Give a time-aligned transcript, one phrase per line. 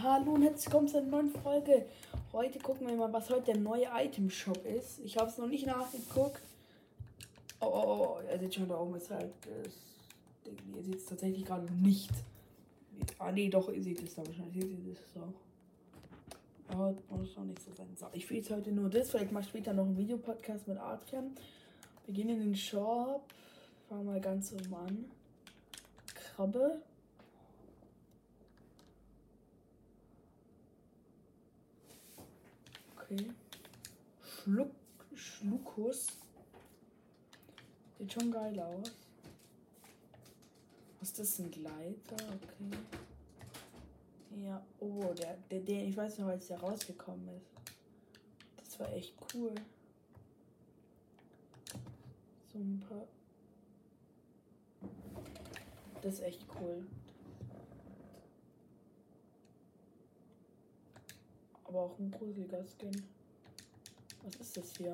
[0.00, 1.84] Hallo und herzlich willkommen zu einer neuen Folge.
[2.32, 5.00] Heute gucken wir mal, was heute der neue Item Shop ist.
[5.00, 6.40] Ich habe es noch nicht nachgeguckt.
[7.58, 9.74] Oh, oh, oh, ihr seht schon, da oben ist halt das
[10.46, 10.56] Ding.
[10.76, 12.12] Ihr seht es tatsächlich gerade nicht.
[13.18, 14.56] Ah, nee, doch, ihr seht es da wahrscheinlich.
[14.56, 16.72] Ihr seht es auch.
[16.72, 17.88] Aber muss doch nicht so sein.
[17.98, 19.10] So, ich will jetzt heute nur das.
[19.10, 21.32] Vielleicht mache ich später noch einen Videopodcast mit Adrian.
[22.06, 23.24] Wir gehen in den Shop.
[23.88, 25.04] Fangen mal ganz oben an.
[26.14, 26.82] Krabbe.
[33.10, 33.30] Okay.
[34.20, 34.70] Schluck,
[35.14, 36.08] Schluckus.
[37.98, 38.92] Sieht schon geil aus.
[41.00, 41.38] Was ist das?
[41.38, 42.16] Ein Gleiter?
[42.16, 42.78] Okay.
[44.44, 47.50] Ja, oh, der, der, der, ich weiß noch, als der rausgekommen ist.
[48.56, 49.54] Das war echt cool.
[52.52, 53.06] So ein paar.
[56.02, 56.86] Das ist echt cool.
[61.68, 63.02] Aber auch ein gruseliger Skin.
[64.24, 64.92] Was ist das hier?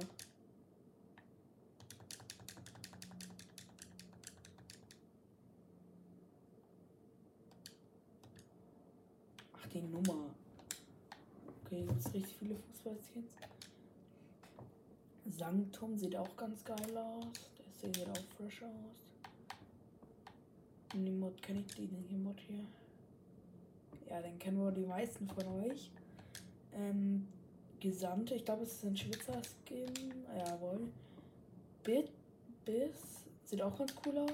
[9.56, 10.34] Ach, die Nummer.
[11.64, 13.30] Okay, gibt es richtig viele Fußballskins.
[15.26, 17.26] Sanctum sieht auch ganz geil aus.
[17.82, 19.04] Der sieht auch fresh aus.
[20.92, 22.64] Die Mod kenne ich, die Mod hier.
[24.08, 25.90] Ja, den kennen wohl die meisten von euch.
[26.74, 27.28] Ähm,
[27.80, 30.24] Gesandte, ich glaube, es ist ein Schwitzer-Skin.
[30.36, 30.88] Jawohl.
[31.82, 32.10] Bit,
[32.64, 34.30] Biss, sieht auch ganz cool aus.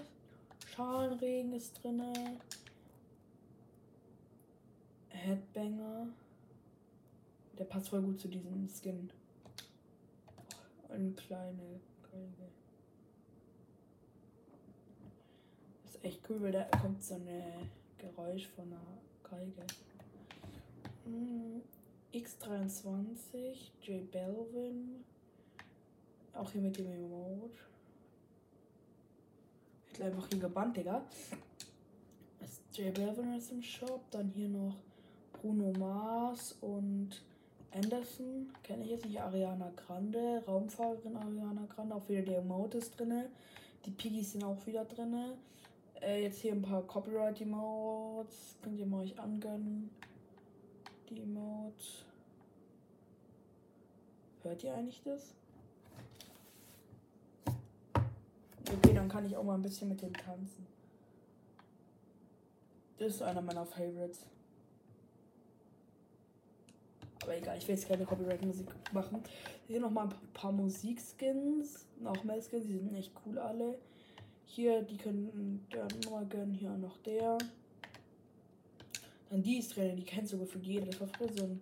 [0.66, 2.02] Schalenregen ist drin.
[5.08, 6.06] Headbanger.
[7.58, 9.10] Der passt voll gut zu diesem Skin.
[10.88, 11.80] Eine kleine.
[15.82, 17.28] Das ist echt cool, weil da kommt so ein
[17.98, 18.80] Geräusch von einer
[19.22, 19.66] Geige.
[21.04, 21.62] Hm.
[22.12, 25.04] X23, J Belvin.
[26.34, 27.58] Auch hier mit dem Emote.
[29.92, 31.02] Ich einfach hier gebannt, Digga.
[32.72, 34.00] J Belvin ist im Shop.
[34.10, 34.74] Dann hier noch
[35.32, 37.22] Bruno Mars und
[37.72, 38.52] Anderson.
[38.64, 39.20] Kenne ich jetzt nicht.
[39.20, 40.42] Ariana Grande.
[40.48, 41.94] Raumfahrerin Ariana Grande.
[41.94, 43.26] Auch wieder der Emote ist drin.
[43.86, 45.14] Die Piggies sind auch wieder drin.
[46.00, 48.56] Äh, jetzt hier ein paar Copyright-Emotes.
[48.62, 49.90] Könnt ihr mal euch angönnen
[51.10, 52.04] die.
[54.42, 55.34] Hört ihr eigentlich das?
[58.72, 60.66] Okay, dann kann ich auch mal ein bisschen mit dem tanzen.
[62.98, 64.26] Das ist einer meiner Favorites.
[67.22, 69.22] Aber egal, ich will jetzt keine Copyright-Musik machen.
[69.66, 71.86] Hier noch mal ein paar Musikskins.
[72.00, 73.78] Noch mehr Skins, die sind echt cool alle.
[74.46, 76.54] Hier, die können dann mal gönnen.
[76.54, 77.38] Hier noch der.
[79.30, 80.86] Dann die drin, die kennt sogar für jeder.
[80.86, 81.60] Das war früher so ein,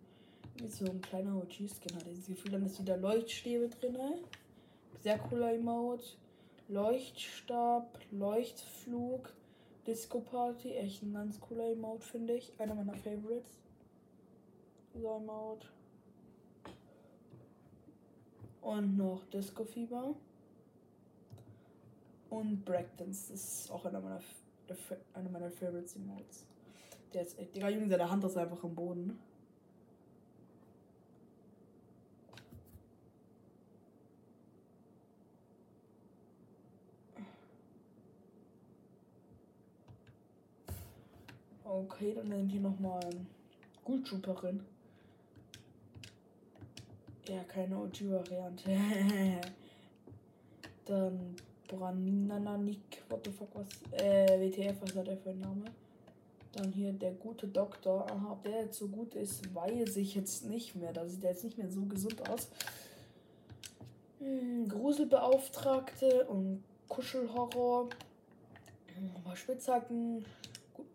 [0.68, 2.52] so ein kleiner OG-Skin, hatte ich das Gefühl.
[2.52, 3.96] Dann ist wieder Leuchtstäbe drin.
[5.02, 6.04] Sehr cooler Emote.
[6.68, 9.34] Leuchtstab, Leuchtflug,
[9.86, 10.72] Disco Party.
[10.72, 12.58] Echt ein ganz cooler Emote, finde ich.
[12.58, 13.50] Einer meiner Favorites.
[14.94, 15.68] Dieser Emote.
[18.62, 20.14] Und noch Disco Fieber.
[22.30, 23.30] Und Breakdance.
[23.30, 24.20] Das ist auch einer meiner,
[25.12, 26.46] einer meiner Favorites Emotes.
[27.14, 27.54] Der ist echt.
[27.56, 29.18] Digga, Junge, seine Hand ist einfach am Boden.
[41.64, 43.08] Okay, dann nennen die nochmal
[43.84, 44.64] Gultrooperin.
[47.28, 48.70] Ja, keine OG-Variante.
[50.86, 51.36] dann
[51.68, 53.66] Branananik, what the fuck, was?
[53.92, 55.64] Äh, WTF, was hat er für einen Namen?
[56.58, 58.10] Dann hier der gute Doktor.
[58.10, 60.92] Aha, ob der jetzt so gut ist, weiß ich jetzt nicht mehr.
[60.92, 62.48] Da sieht er jetzt nicht mehr so gesund aus.
[64.18, 67.88] Hm, Gruselbeauftragte und Kuschelhorror.
[69.14, 70.24] Aber Spitzhacken.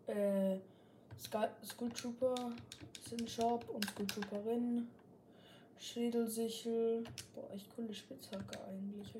[0.06, 0.58] Äh,
[1.64, 2.34] Skull Trooper
[3.08, 4.88] sind Shop und Skull Trooperin.
[5.78, 7.04] Schädelsichel.
[7.34, 9.14] Boah, echt coole Spitzhacke eigentlich.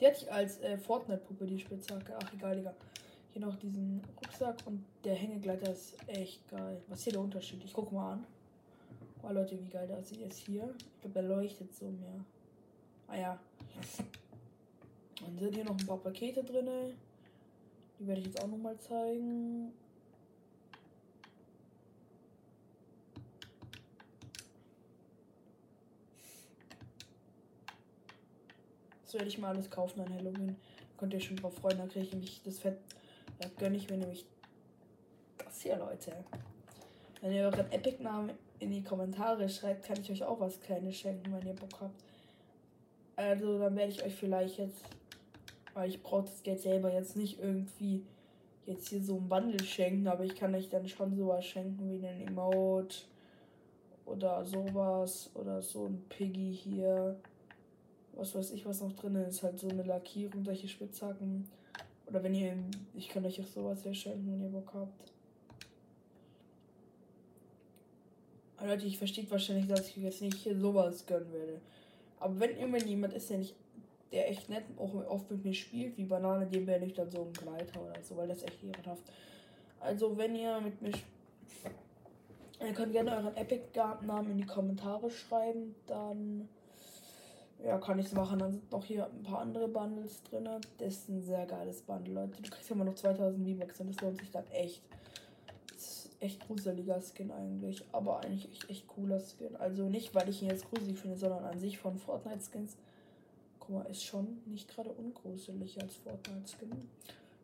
[0.00, 2.16] Die hatte ich als äh, Fortnite-Puppe, die Spitzhacke.
[2.18, 2.74] Ach, egal, Digga.
[3.32, 6.82] Hier noch diesen Rucksack und der Hängegleiter ist echt geil.
[6.88, 7.64] Was ist hier der Unterschied?
[7.64, 8.26] Ich guck mal an.
[9.22, 10.74] Oh Leute, wie geil das ist hier.
[10.76, 12.24] Ich glaube, er leuchtet so mehr.
[13.08, 13.40] Ah ja.
[15.20, 16.68] Dann sind hier noch ein paar Pakete drin.
[17.98, 19.72] Die werde ich jetzt auch noch mal zeigen.
[29.04, 30.56] Das werde ich mal alles kaufen an Halloween.
[30.98, 32.78] Könnt ihr schon drauf freuen, dann kriege ich nämlich das Fett
[33.42, 34.24] da gönne ich mir nämlich
[35.38, 36.12] das hier, Leute.
[37.20, 41.32] Wenn ihr euren Epic-Namen in die Kommentare schreibt, kann ich euch auch was Kleines schenken,
[41.32, 42.04] wenn ihr Bock habt.
[43.16, 44.82] Also dann werde ich euch vielleicht jetzt,
[45.74, 48.04] weil ich brauche das Geld selber jetzt nicht irgendwie
[48.66, 52.06] jetzt hier so ein Bundle schenken, aber ich kann euch dann schon sowas schenken wie
[52.06, 52.98] einen Emote
[54.06, 57.18] oder sowas oder so ein Piggy hier.
[58.14, 59.42] Was weiß ich, was noch drin ist.
[59.42, 61.48] Halt so eine Lackierung, solche Spitzhacken.
[62.12, 62.54] Oder wenn ihr,
[62.94, 65.12] ich kann euch auch sowas hier schenken, wenn ihr Bock habt.
[68.60, 71.58] Leute, ich verstehe wahrscheinlich, dass ich jetzt nicht hier sowas gönnen werde.
[72.20, 73.54] Aber wenn irgendwann jemand ist, der nicht,
[74.12, 77.22] der echt nett auch oft mit mir spielt, wie Banane, dem werde ich dann so
[77.22, 79.04] einen Gleiter oder so, weil das echt ehrenhaft.
[79.80, 80.92] Also wenn ihr mit mir
[82.60, 86.48] Ihr könnt gerne euren Epic-Namen in die Kommentare schreiben, dann
[87.64, 88.38] ja, kann ich machen.
[88.38, 90.48] Dann sind noch hier ein paar andere Bundles drin.
[90.78, 92.42] Das ist ein sehr geiles Bundle, Leute.
[92.42, 94.82] Du kriegst immer noch 2000 V-Bucks und das lohnt sich dann echt
[96.22, 97.84] echt gruseliger Skin eigentlich.
[97.92, 99.56] Aber eigentlich echt, echt cooler Skin.
[99.56, 102.76] Also nicht, weil ich ihn jetzt gruselig finde, sondern an sich von Fortnite-Skins.
[103.58, 106.70] Guck mal, ist schon nicht gerade ungruselig als Fortnite-Skin.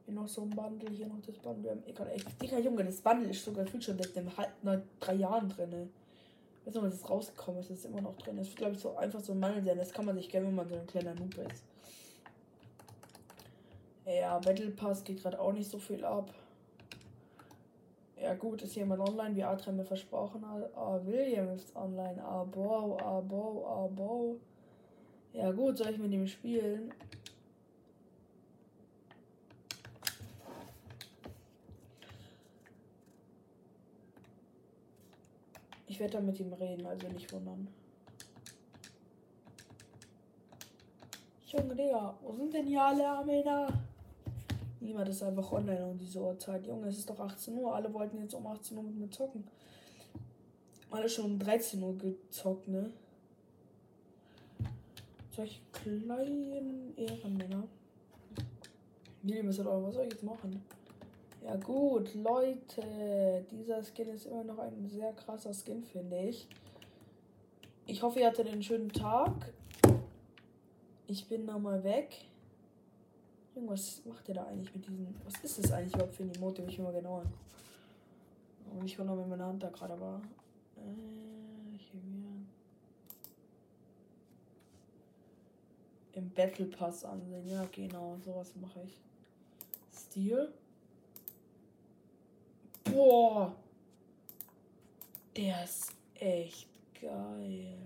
[0.04, 1.64] Hier noch so ein Bundle, hier noch das Bundle.
[1.64, 2.40] Wir haben egal, echt.
[2.40, 4.52] Dicker Junge, das Bundle ist sogar viel schon seit dem halb,
[5.00, 5.90] drei Jahren drin.
[6.68, 8.36] Weiß nicht, was ist rausgekommen ist, ist immer noch drin.
[8.36, 9.78] Das wird, glaube ich, so einfach so ein Mangel sein.
[9.78, 11.64] Das kann man sich gerne, wenn man so ein kleiner Noob ist.
[14.04, 16.28] Ja, Battle Pass geht gerade auch nicht so viel ab.
[18.20, 20.70] Ja gut, ist jemand online, wie Adrian mir versprochen hat.
[20.76, 22.22] Ah, William ist online.
[22.22, 24.36] Abo, abo, abo.
[25.32, 26.92] Ja gut, soll ich mit ihm spielen?
[35.98, 37.66] Ich werde da mit ihm reden, also nicht wundern.
[41.48, 43.66] Junge Digga, wo sind denn hier alle Armena?
[44.78, 46.64] Niemand ist einfach online um diese Uhrzeit.
[46.68, 47.74] Junge, es ist doch 18 Uhr.
[47.74, 49.42] Alle wollten jetzt um 18 Uhr mit mir zocken.
[50.92, 52.92] Alle schon um 13 Uhr gezockt, ne?
[55.34, 57.64] Solche kleinen Ehrenmänner.
[59.24, 60.62] Nee, was soll ich jetzt machen?
[61.42, 66.48] Ja gut, Leute, dieser Skin ist immer noch ein sehr krasser Skin, finde ich.
[67.86, 69.52] Ich hoffe, ihr hattet einen schönen Tag.
[71.06, 72.26] Ich bin nochmal weg.
[73.54, 75.14] Was macht der da eigentlich mit diesen.
[75.24, 76.62] Was ist das eigentlich überhaupt für ein Emote?
[76.68, 77.32] Ich mal genau an.
[78.70, 80.20] Und ich wundere, wenn meine Hand da gerade war.
[80.76, 82.00] Äh, hier
[86.12, 87.48] Im Battle Pass ansehen.
[87.48, 88.98] Ja, genau, sowas mache ich.
[89.92, 90.52] Stil.
[92.98, 93.54] Boah.
[95.36, 96.68] Der ist echt
[97.00, 97.78] geil.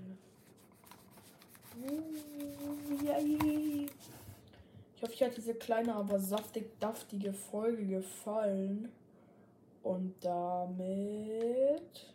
[4.97, 8.91] Ich hoffe, euch hat diese kleine, aber saftig daftige Folge gefallen.
[9.83, 12.07] Und damit.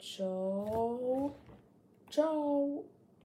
[0.00, 1.36] Ciao.
[2.10, 2.84] Ciao.